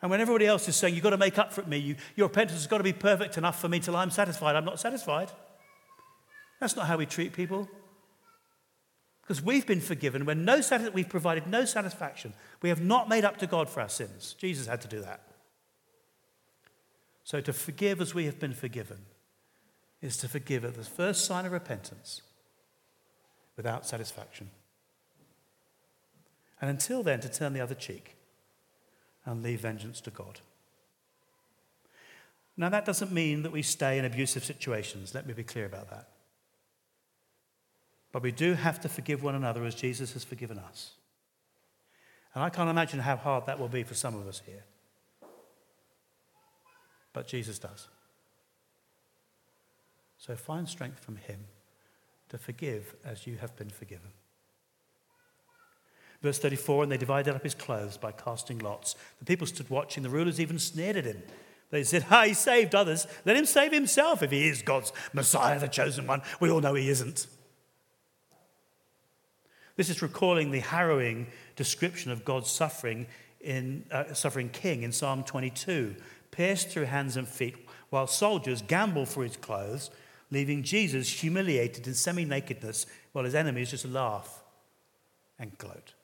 [0.00, 2.28] And when everybody else is saying, You've got to make up for me, you, your
[2.28, 5.30] repentance has got to be perfect enough for me till I'm satisfied, I'm not satisfied.
[6.60, 7.68] That's not how we treat people.
[9.28, 12.32] Because we've been forgiven when no satis- we've provided no satisfaction.
[12.62, 14.34] We have not made up to God for our sins.
[14.38, 15.20] Jesus had to do that.
[17.24, 19.04] So to forgive as we have been forgiven
[20.00, 22.22] is to forgive at the first sign of repentance
[23.54, 24.48] without satisfaction.
[26.62, 28.16] And until then, to turn the other cheek
[29.26, 30.40] and leave vengeance to God.
[32.56, 35.14] Now, that doesn't mean that we stay in abusive situations.
[35.14, 36.08] Let me be clear about that.
[38.12, 40.92] But we do have to forgive one another as Jesus has forgiven us.
[42.34, 44.64] And I can't imagine how hard that will be for some of us here.
[47.12, 47.88] But Jesus does.
[50.18, 51.40] So find strength from Him
[52.28, 54.10] to forgive as you have been forgiven.
[56.22, 58.96] Verse 34 And they divided up his clothes by casting lots.
[59.18, 60.02] The people stood watching.
[60.02, 61.22] The rulers even sneered at him.
[61.70, 63.06] They said, Ah, he saved others.
[63.24, 66.22] Let him save himself if he is God's Messiah, the chosen one.
[66.40, 67.26] We all know he isn't.
[69.78, 73.06] This is recalling the harrowing description of God's suffering,
[73.40, 75.94] in, uh, suffering king in Psalm 22,
[76.32, 77.54] pierced through hands and feet,
[77.88, 79.90] while soldiers gamble for his clothes,
[80.32, 84.42] leaving Jesus humiliated in semi nakedness, while his enemies just laugh
[85.38, 85.94] and gloat.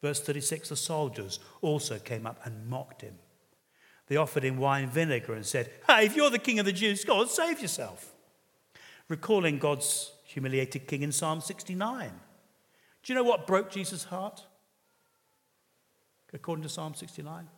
[0.00, 3.18] Verse 36 the soldiers also came up and mocked him.
[4.06, 7.04] They offered him wine vinegar and said, Hey, if you're the king of the Jews,
[7.04, 8.14] God, save yourself.
[9.10, 12.10] Recalling God's humiliated king in Psalm 69.
[13.04, 14.46] Do you know what broke Jesus' heart?
[16.32, 17.48] According to Psalm 69,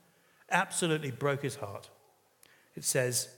[0.50, 1.88] absolutely broke his heart.
[2.74, 3.28] It says,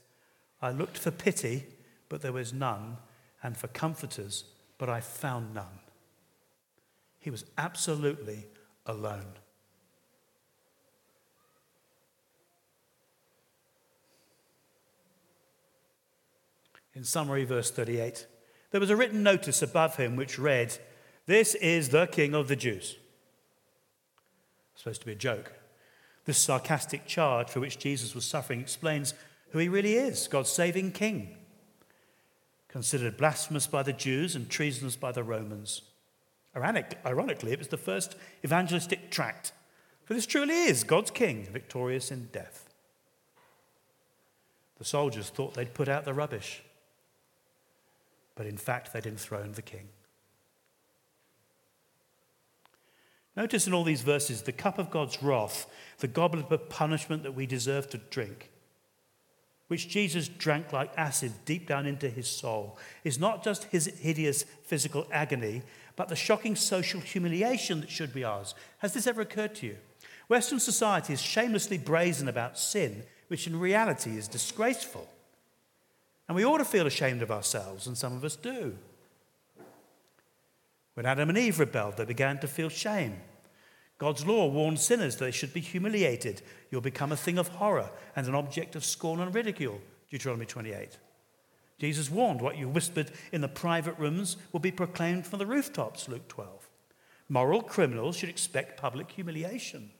[0.61, 1.67] I looked for pity,
[2.09, 2.97] but there was none,
[3.41, 4.43] and for comforters,
[4.77, 5.79] but I found none.
[7.19, 8.47] He was absolutely
[8.85, 9.33] alone.
[16.95, 18.25] In summary, verse 38,
[18.71, 20.77] there was a written notice above him which read,
[21.29, 22.97] this is the King of the Jews.
[24.73, 25.53] It's Supposed to be a joke.
[26.25, 29.13] This sarcastic charge for which Jesus was suffering explains
[29.51, 31.37] who he really is God's saving King.
[32.67, 35.83] Considered blasphemous by the Jews and treasonous by the Romans.
[36.55, 39.51] Ironically, it was the first evangelistic tract,
[40.05, 42.67] for this truly is God's King, victorious in death.
[44.79, 46.63] The soldiers thought they'd put out the rubbish,
[48.33, 49.89] but in fact, they'd enthroned the King.
[53.39, 55.65] Notice in all these verses the cup of God's wrath,
[55.99, 58.51] the goblet of punishment that we deserve to drink,
[59.69, 64.43] which Jesus drank like acid deep down into his soul, is not just his hideous
[64.43, 65.61] physical agony,
[65.95, 68.55] but the shocking social humiliation that should be ours.
[68.79, 69.77] Has this ever occurred to you?
[70.27, 75.07] Western society is shamelessly brazen about sin, which in reality is disgraceful.
[76.27, 78.75] And we ought to feel ashamed of ourselves, and some of us do.
[80.95, 83.15] When Adam and Eve rebelled, they began to feel shame.
[83.99, 86.41] God's law warned sinners that they should be humiliated.
[86.71, 89.81] You'll become a thing of horror and an object of scorn and ridicule.
[90.09, 90.97] Deuteronomy 28.
[91.77, 96.07] Jesus warned what you whispered in the private rooms will be proclaimed from the rooftops,
[96.07, 96.69] Luke 12.
[97.27, 99.91] Moral criminals should expect public humiliation.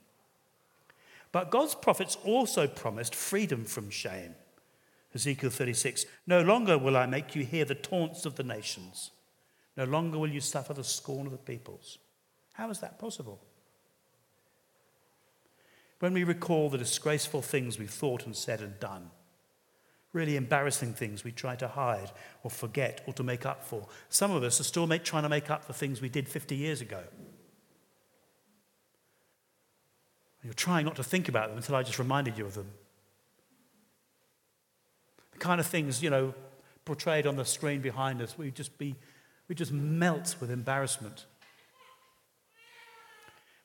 [1.31, 4.33] But God's prophets also promised freedom from shame.
[5.13, 9.11] Ezekiel 36 No longer will I make you hear the taunts of the nations.
[9.75, 11.97] No longer will you suffer the scorn of the peoples.
[12.53, 13.41] How is that possible?
[15.99, 19.11] When we recall the disgraceful things we've thought and said and done,
[20.13, 22.11] really embarrassing things we try to hide
[22.43, 25.29] or forget or to make up for, some of us are still make, trying to
[25.29, 27.03] make up for things we did 50 years ago.
[30.43, 32.71] You're trying not to think about them until I just reminded you of them.
[35.33, 36.33] The kind of things, you know,
[36.85, 38.95] portrayed on the screen behind us, we just be
[39.49, 41.25] we just melt with embarrassment.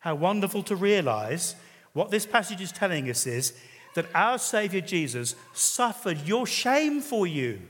[0.00, 1.54] How wonderful to realize
[1.94, 3.54] what this passage is telling us is
[3.94, 7.62] that our Savior Jesus suffered your shame for you.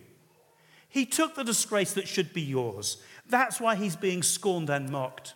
[0.88, 2.96] He took the disgrace that should be yours.
[3.28, 5.34] That's why he's being scorned and mocked.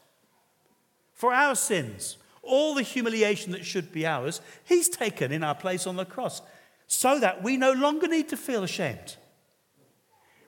[1.14, 5.86] For our sins, all the humiliation that should be ours, he's taken in our place
[5.86, 6.40] on the cross
[6.86, 9.16] so that we no longer need to feel ashamed.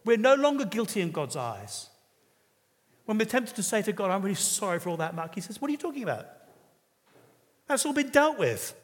[0.05, 1.91] We're no longer guilty in God's eyes.
[3.05, 5.43] When we're tempted to say to God, I'm really sorry for all that muck, he
[5.43, 6.27] says, What are you talking about?
[7.71, 8.75] That's all been dealt with.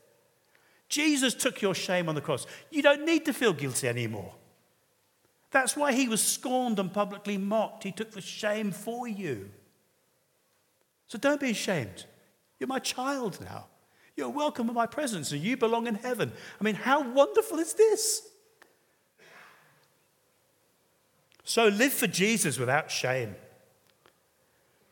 [0.89, 2.47] Jesus took your shame on the cross.
[2.71, 4.33] You don't need to feel guilty anymore.
[5.51, 7.83] That's why he was scorned and publicly mocked.
[7.83, 9.51] He took the shame for you.
[11.09, 12.05] So don't be ashamed.
[12.61, 13.67] You're my child now.
[14.15, 16.31] You're welcome in my presence and you belong in heaven.
[16.61, 18.23] I mean, how wonderful is this?
[21.43, 23.35] So live for Jesus without shame.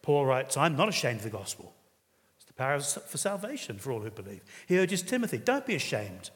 [0.02, 1.72] Paul writes, I'm not ashamed of the gospel.
[2.56, 4.42] The power for salvation for all who believe.
[4.66, 6.30] He urges Timothy, don't be ashamed.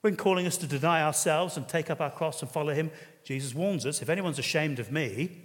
[0.00, 2.90] When calling us to deny ourselves and take up our cross and follow him,
[3.24, 5.42] Jesus warns us if anyone's ashamed of me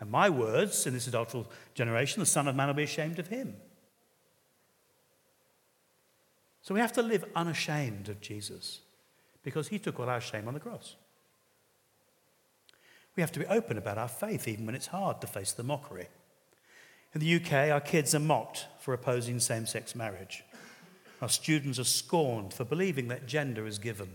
[0.00, 3.28] and my words in this adulterous generation, the Son of Man will be ashamed of
[3.28, 3.56] him.
[6.62, 8.80] So we have to live unashamed of Jesus
[9.42, 10.96] because he took all our shame on the cross.
[13.16, 15.62] We have to be open about our faith, even when it's hard to face the
[15.62, 16.08] mockery.
[17.14, 20.44] In the UK, our kids are mocked for opposing same sex marriage.
[21.22, 24.10] Our students are scorned for believing that gender is given.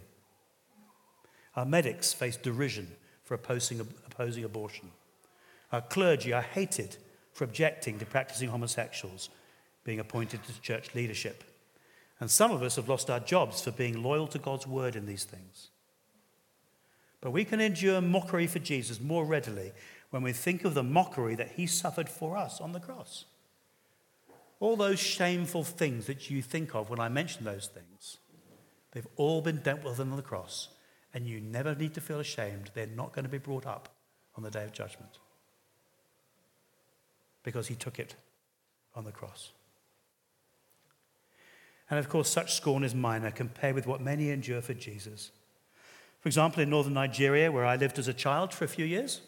[1.56, 2.88] Our medics face derision
[3.24, 4.92] for opposing, opposing abortion.
[5.72, 6.98] Our clergy are hated
[7.34, 9.30] for objecting to practicing homosexuals
[9.84, 11.44] being appointed to church leadership.
[12.20, 15.06] And some of us have lost our jobs for being loyal to God's word in
[15.06, 15.70] these things.
[17.22, 19.72] But we can endure mockery for Jesus more readily
[20.14, 23.26] when we think of the mockery that he suffered for us on the cross.
[24.60, 28.18] All those shameful things that you think of when I mention those things,
[28.92, 30.70] they've all been dealt with on the cross,
[31.16, 32.70] and you never need to feel ashamed.
[32.76, 33.90] They're not going to be brought up
[34.38, 35.18] on the day of judgment
[37.42, 38.14] because he took it
[38.94, 39.50] on the cross.
[41.90, 45.32] And of course, such scorn is minor compared with what many endure for Jesus.
[46.20, 49.22] For example, in northern Nigeria, where I lived as a child for a few years,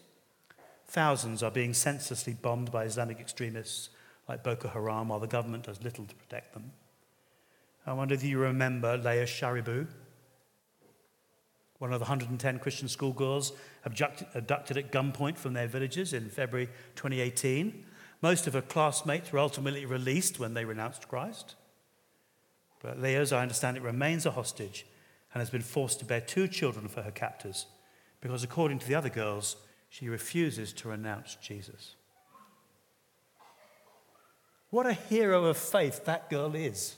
[0.88, 3.90] thousands are being senselessly bombed by Islamic extremists
[4.28, 6.72] like Boko Haram while the government does little to protect them.
[7.86, 9.88] I wonder if you remember Leah Sharibu,
[11.78, 13.52] one of the 110 Christian schoolgirls
[13.84, 17.86] abducted at gunpoint from their villages in February 2018.
[18.22, 21.56] Most of her classmates were ultimately released when they renounced Christ.
[22.82, 24.86] But Leah, as I understand it, remains a hostage
[25.34, 27.68] and has been forced to bear two children for her captors
[28.22, 29.58] because, according to the other girls,
[29.98, 31.96] she refuses to renounce Jesus.
[34.70, 36.98] What a hero of faith that girl is.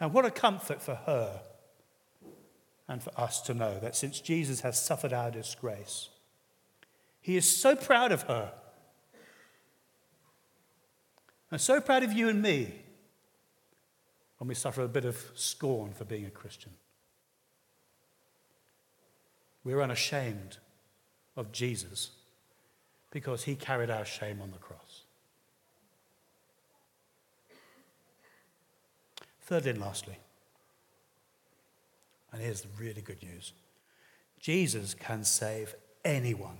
[0.00, 1.42] And what a comfort for her
[2.88, 6.08] and for us to know that since Jesus has suffered our disgrace,
[7.20, 8.54] he is so proud of her.
[11.52, 12.80] And so proud of you and me
[14.44, 16.72] when we suffer a bit of scorn for being a Christian.
[19.64, 20.58] We're unashamed
[21.34, 22.10] of Jesus
[23.10, 25.04] because he carried our shame on the cross.
[29.44, 30.18] Thirdly and lastly,
[32.30, 33.54] and here's the really good news
[34.38, 36.58] Jesus can save anyone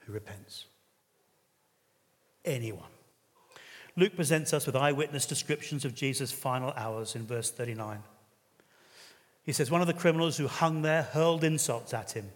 [0.00, 0.66] who repents.
[2.44, 2.90] Anyone.
[3.96, 8.02] Luke presents us with eyewitness descriptions of Jesus' final hours in verse 39.
[9.44, 12.30] He says, One of the criminals who hung there hurled insults at him.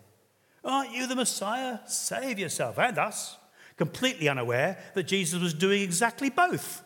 [0.65, 1.79] Aren't you the Messiah?
[1.87, 3.37] Save yourself and us.
[3.77, 6.83] Completely unaware that Jesus was doing exactly both.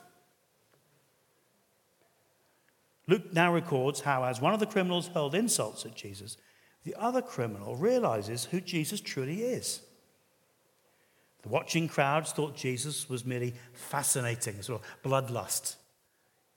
[3.09, 6.37] Luke now records how, as one of the criminals hurled insults at Jesus,
[6.85, 9.83] the other criminal realizes who Jesus truly is.
[11.43, 15.77] The watching crowds thought Jesus was merely fascinating, sort of bloodlust.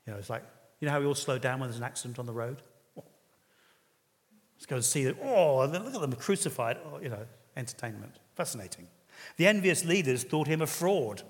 [0.06, 0.44] You know, it's like,
[0.80, 2.62] you know how we all slow down when there's an accident on the road?
[2.96, 5.18] Let's go and see it.
[5.22, 6.78] Oh, look at them crucified.
[6.86, 7.26] Oh, you know,
[7.58, 8.20] entertainment.
[8.36, 8.88] Fascinating.
[9.38, 11.24] The envious leaders thought him a fraud.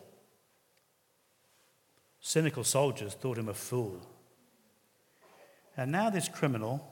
[2.19, 4.01] Cynical soldiers thought him a fool.
[5.77, 6.91] And now this criminal,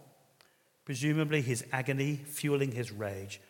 [0.86, 3.42] presumably his agony fueling his rage,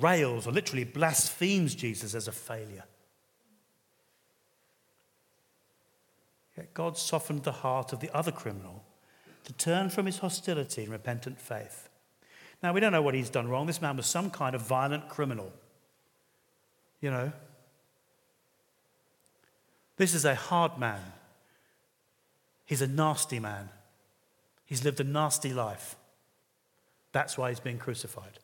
[0.00, 2.84] rails or literally blasphemes Jesus as a failure.
[6.56, 8.84] Yet God softened the heart of the other criminal
[9.44, 11.88] to turn from his hostility and repentant faith.
[12.62, 13.66] Now, we don't know what he's done wrong.
[13.66, 15.52] This man was some kind of violent criminal.
[17.00, 17.32] You know,
[19.96, 21.00] this is a hard man.
[22.64, 23.68] He's a nasty man.
[24.64, 25.96] He's lived a nasty life.
[27.12, 28.38] That's why he's being crucified.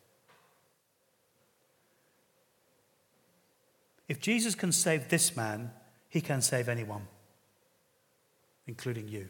[4.10, 5.70] If Jesus can save this man,
[6.08, 7.06] he can save anyone,
[8.66, 9.28] including you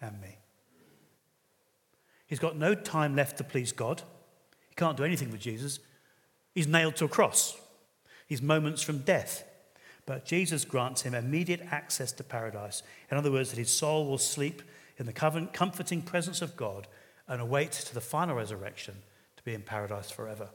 [0.00, 0.38] and me.
[2.26, 4.00] He's got no time left to please God.
[4.70, 5.80] He can't do anything for Jesus.
[6.54, 7.60] He's nailed to a cross.
[8.26, 9.44] He's moments from death.
[10.06, 12.82] But Jesus grants him immediate access to paradise.
[13.10, 14.62] In other words, that his soul will sleep
[14.96, 16.88] in the comforting presence of God
[17.28, 18.94] and await to the final resurrection
[19.36, 20.48] to be in paradise forever.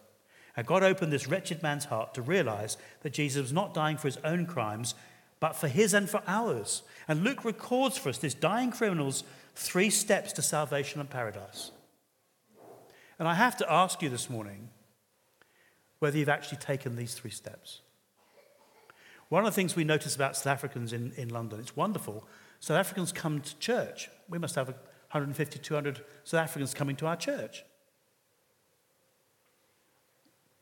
[0.61, 4.07] And God opened this wretched man's heart to realize that Jesus was not dying for
[4.07, 4.93] his own crimes,
[5.39, 6.83] but for his and for ours.
[7.07, 9.23] And Luke records for us this dying criminal's
[9.55, 11.71] three steps to salvation and paradise.
[13.17, 14.69] And I have to ask you this morning
[15.97, 17.81] whether you've actually taken these three steps.
[19.29, 22.27] One of the things we notice about South Africans in, in London, it's wonderful.
[22.59, 24.11] South Africans come to church.
[24.29, 27.63] We must have 150, 200 South Africans coming to our church.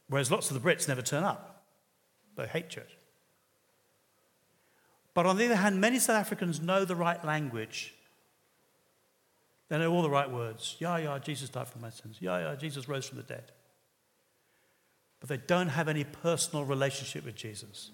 [0.10, 1.64] Whereas lots of the Brits never turn up.
[2.36, 2.98] They hate church.
[5.14, 7.94] But on the other hand, many South Africans know the right language.
[9.68, 10.76] They know all the right words.
[10.80, 12.18] Yeah, yeah, Jesus died for my sins.
[12.20, 13.52] Yeah, yeah, Jesus rose from the dead.
[15.20, 17.92] But they don't have any personal relationship with Jesus.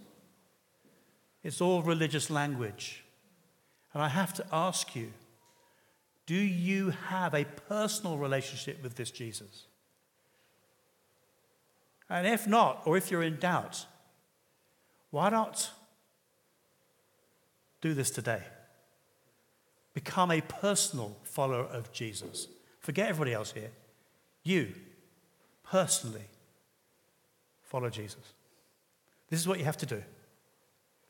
[1.43, 3.03] It's all religious language.
[3.93, 5.11] And I have to ask you
[6.25, 9.65] do you have a personal relationship with this Jesus?
[12.09, 13.85] And if not, or if you're in doubt,
[15.11, 15.71] why not
[17.81, 18.43] do this today?
[19.93, 22.47] Become a personal follower of Jesus.
[22.79, 23.71] Forget everybody else here.
[24.43, 24.73] You,
[25.63, 26.25] personally,
[27.63, 28.33] follow Jesus.
[29.29, 30.03] This is what you have to do.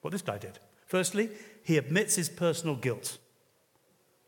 [0.01, 0.59] What this guy did.
[0.85, 1.29] Firstly,
[1.63, 3.17] he admits his personal guilt.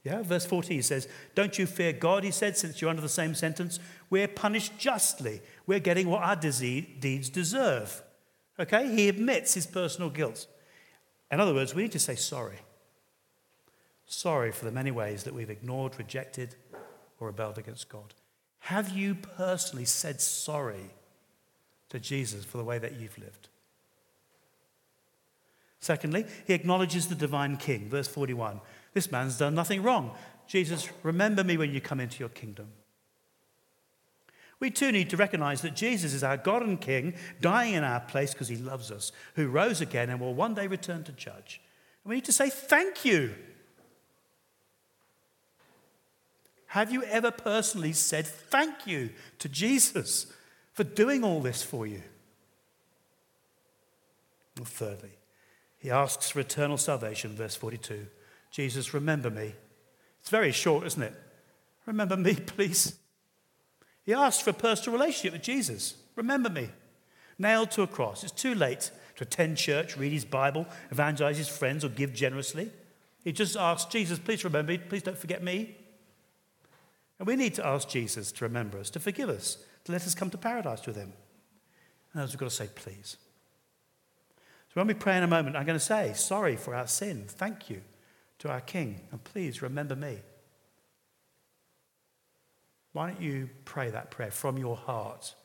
[0.08, 1.06] Yeah, verse 14 he says,
[1.36, 3.78] Don't you fear God, he said, since you're under the same sentence.
[4.10, 5.42] We're punished justly.
[5.66, 8.02] We're getting what our deeds deserve.
[8.58, 8.88] Okay?
[8.96, 10.48] He admits his personal guilt.
[11.30, 12.60] In other words, we need to say sorry.
[14.06, 16.56] Sorry for the many ways that we've ignored, rejected,
[17.20, 18.14] or rebelled against God.
[18.60, 20.92] Have you personally said sorry
[21.90, 23.50] to Jesus for the way that you've lived?
[25.82, 27.90] Secondly, he acknowledges the divine king.
[27.90, 28.62] Verse 41
[28.98, 30.10] This man's done nothing wrong.
[30.48, 32.70] Jesus, remember me when you come into your kingdom.
[34.60, 38.00] We too need to recognize that Jesus is our God and King, dying in our
[38.00, 41.62] place because he loves us, who rose again and will one day return to judge.
[42.04, 43.36] And we need to say thank you.
[46.66, 50.26] Have you ever personally said thank you to Jesus
[50.74, 52.02] for doing all this for you?
[54.56, 55.20] Thirdly,
[55.78, 58.08] he asks for eternal salvation, verse 42.
[58.52, 59.54] Jesus, remember me.
[60.20, 61.14] It's very short, isn't it?
[61.86, 62.98] Remember me, please.
[64.06, 65.96] He asked for a personal relationship with Jesus.
[66.16, 66.70] Remember me.
[67.40, 68.24] Nailed to a cross.
[68.24, 72.72] It's too late to attend church, read his Bible, evangelize his friends, or give generously.
[73.24, 74.78] He just asks, Jesus, please remember me.
[74.78, 75.76] Please don't forget me.
[77.20, 80.16] And we need to ask Jesus to remember us, to forgive us, to let us
[80.16, 81.14] come to paradise with him.
[82.14, 83.18] And as we've got to say, please.
[84.70, 87.26] So when we pray in a moment, I'm going to say, sorry for our sin.
[87.28, 87.82] Thank you
[88.40, 89.02] to our King.
[89.12, 90.20] And please remember me.
[92.94, 95.36] Why don't you pray that prayer from your heart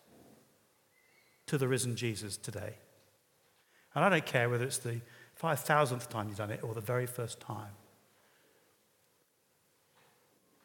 [1.46, 2.74] to the risen Jesus today?
[3.94, 5.00] And I don't care whether it's the
[5.40, 7.72] 5,000th time you've done it or the very first time.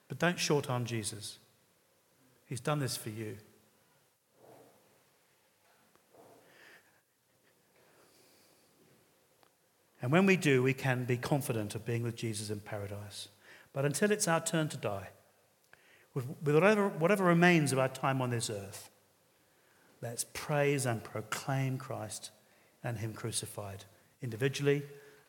[0.07, 1.39] But don't short arm Jesus.
[2.45, 3.37] He's done this for you.
[10.01, 13.29] And when we do, we can be confident of being with Jesus in paradise.
[13.73, 15.09] But until it's our turn to die,
[16.13, 18.89] with, whatever, whatever remains of our time on this earth,
[20.01, 22.31] let's praise and proclaim Christ
[22.83, 23.85] and Him crucified,
[24.21, 24.83] individually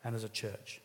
[0.05, 0.81] and as a church.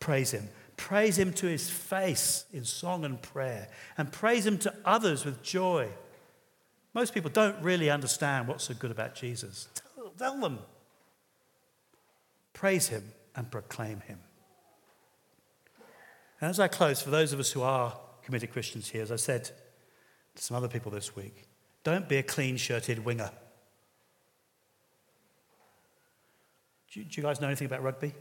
[0.00, 0.48] Praise Him.
[0.76, 5.42] Praise Him to His face in song and prayer, and praise Him to others with
[5.42, 5.88] joy.
[6.94, 9.68] Most people don't really understand what's so good about Jesus.
[9.96, 10.58] Tell, tell them.
[12.52, 14.18] Praise Him and proclaim Him.
[16.40, 19.16] And as I close, for those of us who are committed Christians here, as I
[19.16, 21.44] said to some other people this week,
[21.82, 23.30] don't be a clean shirted winger.
[26.92, 28.14] Do you, do you guys know anything about rugby?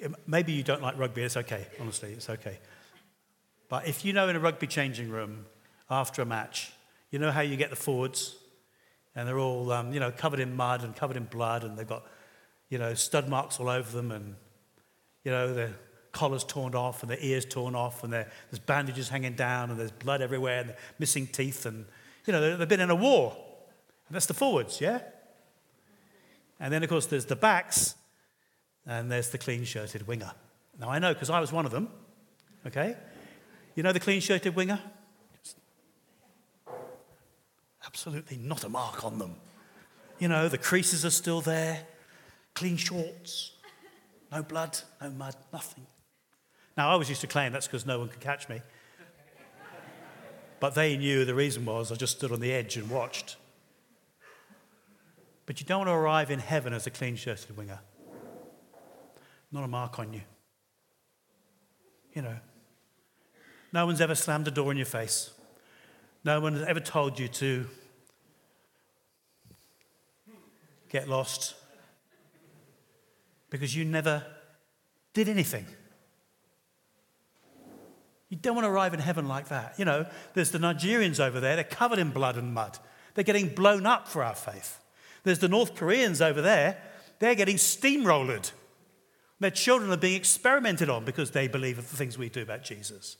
[0.26, 2.58] Maybe you don't like rugby, it's okay, honestly, it's okay.
[3.68, 5.46] But if you know in a rugby changing room
[5.88, 6.72] after a match,
[7.10, 8.36] you know how you get the forwards,
[9.14, 11.86] and they're all, um, you know, covered in mud and covered in blood, and they've
[11.86, 12.04] got,
[12.68, 14.36] you know, stud marks all over them, and,
[15.24, 15.74] you know, their
[16.12, 19.90] collars torn off, and their ears torn off, and there's bandages hanging down, and there's
[19.90, 21.86] blood everywhere, and missing teeth, and,
[22.26, 23.36] you know, they've been in a war.
[24.08, 25.00] And that's the forwards, yeah?
[26.58, 27.94] And then, of course, there's the backs,
[28.86, 30.32] and there's the clean shirted winger.
[30.78, 31.88] Now, I know because I was one of them,
[32.66, 32.96] okay?
[33.74, 34.80] You know the clean shirted winger?
[37.90, 39.34] Absolutely not a mark on them.
[40.20, 41.86] You know, the creases are still there,
[42.54, 43.52] clean shorts,
[44.30, 45.86] no blood, no mud, nothing.
[46.76, 48.62] Now, I was used to claim that's because no one could catch me.
[50.60, 53.36] But they knew the reason was I just stood on the edge and watched.
[55.46, 57.80] But you don't want to arrive in heaven as a clean shirted winger.
[59.50, 60.20] Not a mark on you.
[62.12, 62.36] You know,
[63.72, 65.30] no one's ever slammed a door in your face.
[66.24, 67.66] No one has ever told you to
[70.90, 71.54] get lost
[73.48, 74.24] because you never
[75.14, 75.66] did anything.
[78.28, 79.74] You don't want to arrive in heaven like that.
[79.78, 82.78] You know, there's the Nigerians over there, they're covered in blood and mud.
[83.14, 84.78] They're getting blown up for our faith.
[85.24, 86.80] There's the North Koreans over there,
[87.18, 88.52] they're getting steamrolled.
[89.40, 93.16] Their children are being experimented on because they believe the things we do about Jesus.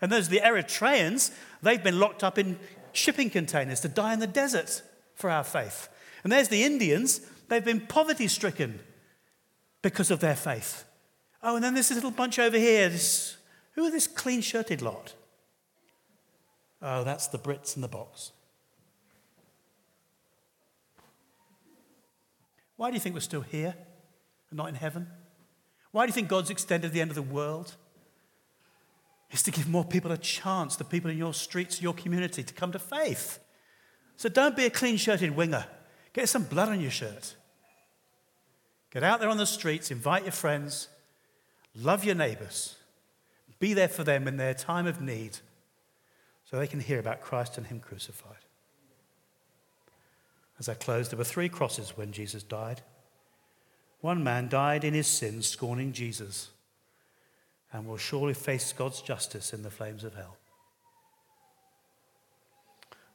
[0.00, 2.58] And there's the Eritreans, they've been locked up in
[2.92, 4.82] shipping containers to die in the desert
[5.14, 5.88] for our faith.
[6.22, 8.80] And there's the Indians, they've been poverty stricken
[9.82, 10.84] because of their faith.
[11.42, 13.36] Oh, and then there's this little bunch over here, this
[13.72, 15.14] who are this clean shirted lot?
[16.82, 18.32] Oh, that's the Brits in the box.
[22.76, 23.74] Why do you think we're still here
[24.50, 25.08] and not in heaven?
[25.92, 27.76] Why do you think God's extended the end of the world?
[29.30, 32.54] It's to give more people a chance, the people in your streets, your community, to
[32.54, 33.38] come to faith.
[34.16, 35.66] So don't be a clean shirted winger.
[36.12, 37.34] Get some blood on your shirt.
[38.90, 40.88] Get out there on the streets, invite your friends,
[41.74, 42.76] love your neighbors.
[43.58, 45.38] Be there for them in their time of need
[46.44, 48.36] so they can hear about Christ and Him crucified.
[50.58, 52.82] As I close, there were three crosses when Jesus died.
[54.00, 56.50] One man died in his sins, scorning Jesus,
[57.72, 60.36] and will surely face God's justice in the flames of hell.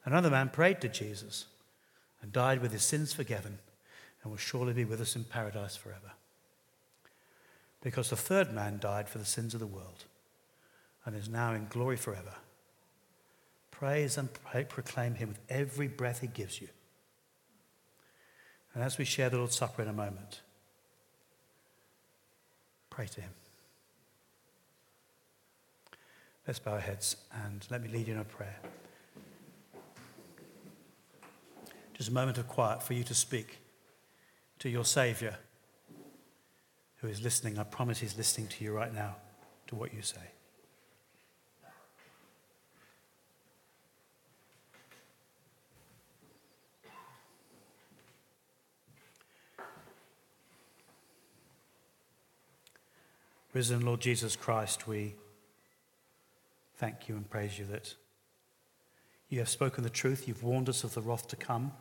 [0.04, 1.46] Another man prayed to Jesus
[2.24, 3.58] and died with his sins forgiven
[4.22, 6.12] and will surely be with us in paradise forever.
[7.82, 10.04] Because the third man died for the sins of the world
[11.04, 12.32] and is now in glory forever.
[13.70, 14.30] Praise and
[14.70, 16.68] proclaim him with every breath he gives you.
[18.72, 20.40] And as we share the Lord's Supper in a moment,
[22.88, 23.32] pray to him.
[26.46, 28.60] Let's bow our heads and let me lead you in a prayer.
[31.94, 33.60] Just a moment of quiet for you to speak
[34.58, 35.36] to your Savior
[36.96, 37.58] who is listening.
[37.58, 39.16] I promise he's listening to you right now,
[39.68, 40.20] to what you say.
[53.52, 55.14] Risen Lord Jesus Christ, we
[56.76, 57.94] thank you and praise you that
[59.28, 60.26] you have spoken the truth.
[60.26, 61.72] You've warned us of the wrath to come.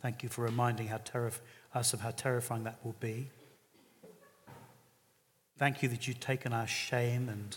[0.00, 1.40] Thank you for reminding terif-
[1.74, 3.28] us of how terrifying that will be.
[5.58, 7.56] Thank you that you've taken our shame and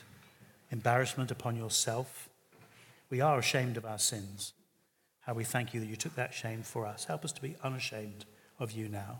[0.72, 2.30] embarrassment upon yourself.
[3.10, 4.54] We are ashamed of our sins.
[5.22, 7.06] How we thank you that you took that shame for us.
[7.06, 8.26] Help us to be unashamed
[8.58, 9.20] of you now.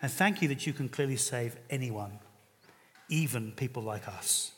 [0.00, 2.20] And thank you that you can clearly save anyone
[3.08, 4.52] even people like us.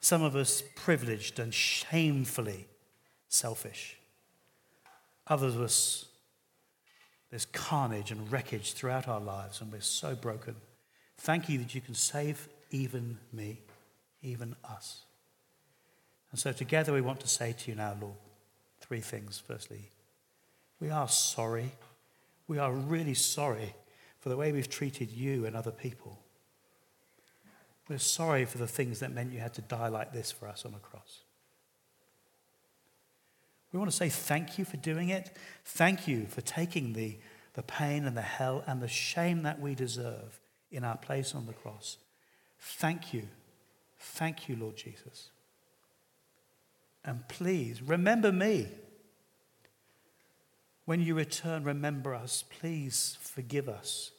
[0.00, 2.66] Some of us privileged and shamefully
[3.28, 3.95] selfish.
[5.28, 6.06] Others of us,
[7.30, 10.54] there's carnage and wreckage throughout our lives, and we're so broken.
[11.18, 13.60] Thank you that you can save even me,
[14.22, 15.02] even us.
[16.30, 18.14] And so together we want to say to you now, Lord,
[18.80, 19.42] three things.
[19.44, 19.90] Firstly,
[20.80, 21.72] we are sorry.
[22.46, 23.74] We are really sorry
[24.20, 26.18] for the way we've treated you and other people.
[27.88, 30.64] We're sorry for the things that meant you had to die like this for us
[30.64, 31.20] on a cross.
[33.72, 35.30] We want to say thank you for doing it.
[35.64, 37.18] Thank you for taking the,
[37.54, 40.40] the pain and the hell and the shame that we deserve
[40.70, 41.98] in our place on the cross.
[42.58, 43.28] Thank you.
[43.98, 45.30] Thank you, Lord Jesus.
[47.04, 48.68] And please remember me.
[50.84, 52.44] When you return, remember us.
[52.60, 54.12] Please forgive us.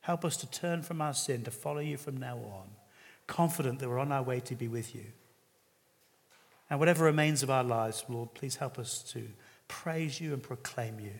[0.00, 2.68] Help us to turn from our sin, to follow you from now on
[3.26, 5.04] confident that we're on our way to be with you.
[6.68, 9.28] And whatever remains of our lives, Lord, please help us to
[9.68, 11.12] praise you and proclaim you.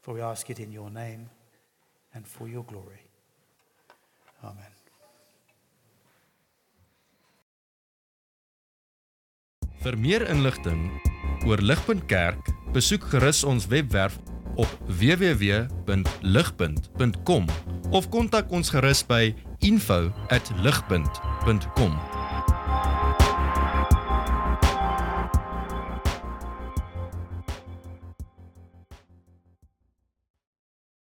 [0.00, 1.30] For we ask it in your name
[2.14, 3.00] and for your glory.
[4.42, 4.74] Amen.
[9.84, 11.00] Vir meer inligting
[11.44, 14.16] oor Ligpunt Kerk, besoek gerus ons webwerf
[14.56, 17.46] op www.ligpunt.com
[17.92, 22.13] of kontak ons gerus by info@ligpunt.com